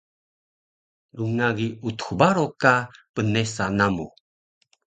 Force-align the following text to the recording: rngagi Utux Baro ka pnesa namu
rngagi 1.19 1.67
Utux 1.87 2.09
Baro 2.19 2.45
ka 2.61 2.73
pnesa 3.13 3.65
namu 3.77 4.07